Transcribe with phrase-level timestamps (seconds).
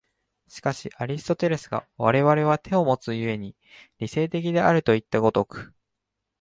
[0.47, 3.55] しかしアリストテレスが我々は手をもつ故に
[3.99, 5.75] 理性的であるといった如く